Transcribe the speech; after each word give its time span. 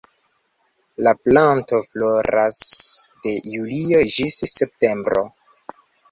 La 1.07 1.11
planto 1.25 1.81
floras 1.89 2.57
de 3.25 3.33
julio 3.49 4.01
ĝis 4.15 4.39
septembro. 4.53 5.23